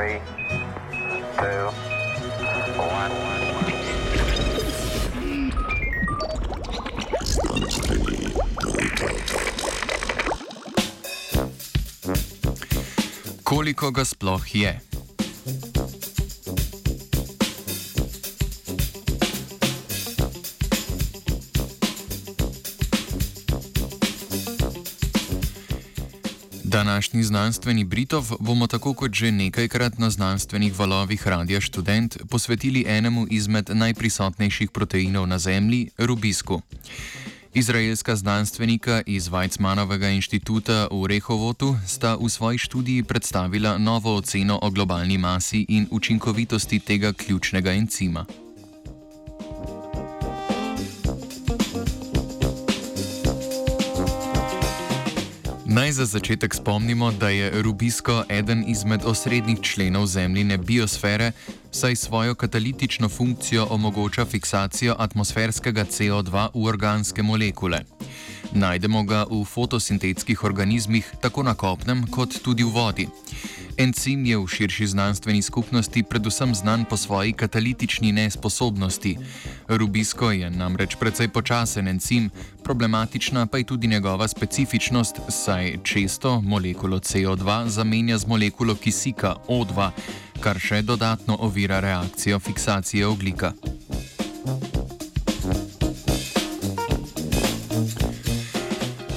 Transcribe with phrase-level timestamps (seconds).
[0.00, 0.16] Three,
[1.36, 1.68] two,
[2.80, 3.12] one.
[13.44, 14.89] Koliko ga sploh je?
[26.70, 33.26] Današnji znanstveni Britov bomo tako kot že nekajkrat na znanstvenih valovih Radia Student posvetili enemu
[33.30, 36.62] izmed najprisotnejših proteinov na Zemlji, rubisku.
[37.54, 44.70] Izraelska znanstvenika iz Weizmannovega inštituta v Rehovotu sta v svoji študiji predstavila novo oceno o
[44.70, 48.26] globalni masi in učinkovitosti tega ključnega encima.
[55.70, 61.32] Naj za začetek spomnimo, da je rubisko eden izmed osrednjih členov zemljine biosfere,
[61.70, 67.84] saj svojo katalitično funkcijo omogoča fiksacijo atmosferskega CO2 v organske molekule.
[68.52, 73.08] Najdemo ga v fotosintetskih organizmih, tako na kopnem, kot tudi v vodi.
[73.76, 79.16] Encim je v širši znanstveni skupnosti predvsem znan po svoji katalitični nesposobnosti.
[79.68, 82.30] Rubisko je namreč precej počasen encim,
[82.64, 89.90] problematična pa je tudi njegova specifičnost, saj često molekulo CO2 zamenja z molekulo kisika O2,
[90.40, 93.52] kar še dodatno ovira reakcijo fiksacije oglika.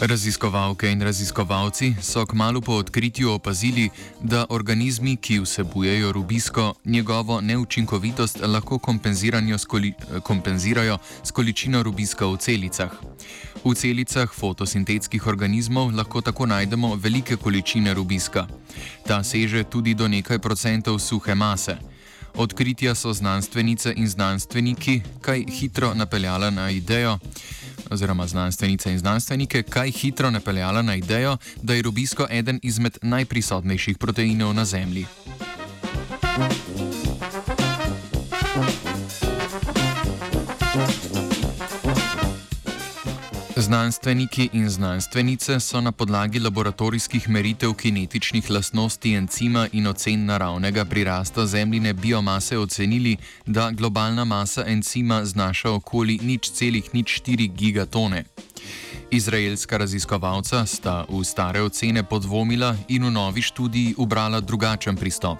[0.00, 3.90] Raziskovalke in raziskovalci so kmalo po odkritju opazili,
[4.22, 8.78] da organizmi, ki vsebujejo rubisko, njegovo neučinkovitost lahko
[10.22, 12.90] kompenzirajo s količino rubiska v celicah.
[13.64, 18.46] V celicah fotosintetskih organizmov lahko tako najdemo velike količine rubiska.
[19.06, 21.76] Ta seže tudi do nekaj procentov suhe mase.
[22.34, 27.18] Odkritja so znanstvenice in znanstveniki kaj hitro napeljala na idejo,
[27.90, 33.98] oziroma znanstvenice in znanstvenike, kaj hitro napeljala na idejo, da je rubisko eden izmed najprisotnejših
[33.98, 35.06] proteinov na Zemlji.
[43.68, 51.46] Znanstveniki in znanstvenice so na podlagi laboratorijskih meritev kinetičnih lastnosti encima in ocen naravnega prirasta
[51.46, 58.24] zemljine biomase ocenili, da globalna masa encima znaša okoli nič celih nič 4 gigatone.
[59.10, 65.38] Izraelska raziskovalca sta v stare ocene podvomila in v novi študiji ubrala drugačen pristop.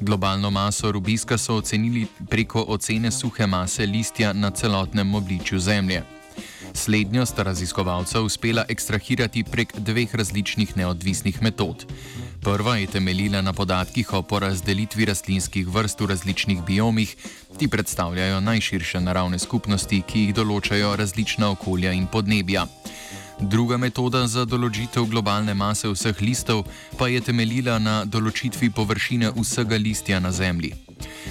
[0.00, 6.17] Globalno maso rubiska so ocenili preko ocene suhe mase listja na celotnem obličju Zemlje.
[6.74, 11.86] Slednjo sta raziskovalca uspela ekstrahirati prek dveh različnih neodvisnih metod.
[12.40, 17.16] Prva je temeljila na podatkih o porazdelitvi rastlinskih vrst v različnih biomih,
[17.58, 22.66] ti predstavljajo najširše naravne skupnosti, ki jih določajo različna okolja in podnebja.
[23.40, 26.64] Druga metoda za določitev globalne mase vseh listov
[26.98, 30.87] pa je temeljila na določitvi površine vsega listja na Zemlji.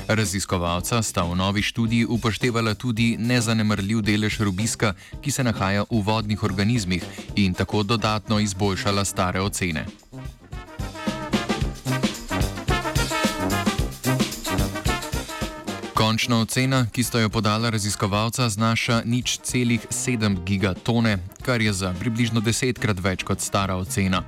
[0.07, 6.43] Raziskovalca sta v novi študiji upoštevala tudi nezanemrljiv delež rubiska, ki se nahaja v vodnih
[6.43, 7.03] organizmih
[7.35, 9.85] in tako dodatno izboljšala stare ocene.
[15.97, 21.89] Končna ocena, ki sta jo podala raziskovalca, znaša nič celih 7 gigatone, kar je za
[21.99, 24.21] približno desetkrat več kot stara ocena.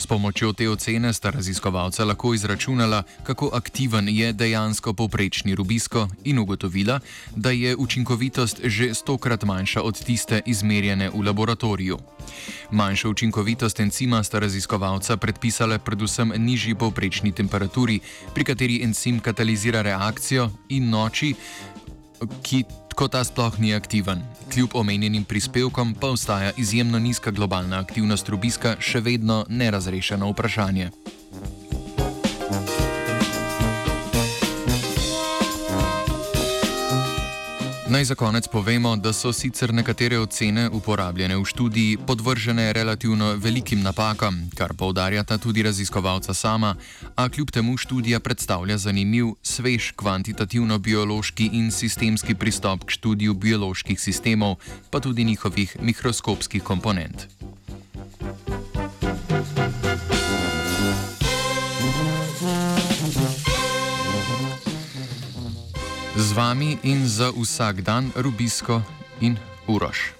[0.00, 6.38] S pomočjo te ocene sta raziskovalca lahko izračunala, kako aktiven je dejansko povprečni rubisko in
[6.38, 7.00] ugotovila,
[7.36, 11.98] da je učinkovitost že stokrat manjša od tiste izmerjene v laboratoriju.
[12.70, 18.00] Manjšo učinkovitost encima sta raziskovalca predpisala predvsem nižji povprečni temperaturi,
[18.34, 21.34] pri kateri encim katalizira reakcijo in noči,
[22.42, 22.64] ki
[22.94, 24.22] ko ta sploh ni aktiven.
[24.52, 30.90] Kljub omenjenim prispevkom pa ostaja izjemno nizka globalna aktivnost rubiska še vedno nerazrešeno vprašanje.
[37.90, 43.82] Naj za konec povemo, da so sicer nekatere ocene uporabljene v študiji podvržene relativno velikim
[43.82, 46.76] napakam, kar poudarjata tudi raziskovalca sama,
[47.16, 54.56] a kljub temu študija predstavlja zanimiv, svež kvantitativno-biološki in sistemski pristop k študiju bioloških sistemov,
[54.90, 57.26] pa tudi njihovih mikroskopskih komponent.
[66.16, 68.82] Z vami in za vsak dan, Rubisko
[69.20, 70.19] in Uroš.